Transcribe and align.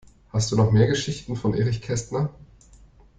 Hast 0.29 0.51
du 0.51 0.55
noch 0.57 0.71
mehr 0.71 0.87
Geschichten 0.87 1.35
von 1.35 1.53
Erich 1.53 1.83
Kästner? 1.83 2.31